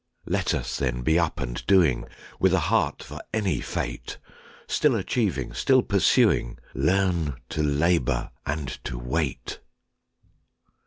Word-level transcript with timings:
Let 0.25 0.55
us, 0.55 0.77
then, 0.77 1.03
be 1.03 1.19
up 1.19 1.39
and 1.39 1.63
doing, 1.67 2.07
With 2.39 2.55
a 2.55 2.59
heart 2.59 3.03
for 3.03 3.19
any 3.31 3.59
fate; 3.61 4.17
Still 4.67 4.95
achieving, 4.95 5.53
still 5.53 5.83
pursuing, 5.83 6.57
Learn 6.73 7.35
to 7.49 7.61
labor 7.61 8.31
and 8.43 8.83
to 8.85 8.97
wait. 8.97 9.59